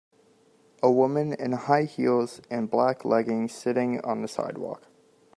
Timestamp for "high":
1.51-1.83